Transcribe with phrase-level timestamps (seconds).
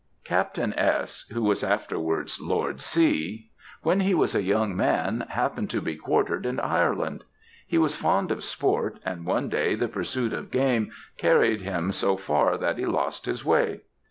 [0.23, 3.51] "Captain S., who was afterwards Lord C.,
[3.83, 7.23] when he was a young man, happened to be quartered in Ireland.
[7.67, 12.17] He was fond of sport; and one day the pursuit of game carried him so
[12.17, 13.81] far that he lost his way.